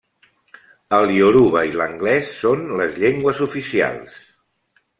El 0.99 1.11
ioruba 1.17 1.61
i 1.71 1.75
l'anglès 1.81 2.31
són 2.45 2.65
les 2.81 2.97
llengües 3.05 3.43
oficials. 3.49 4.21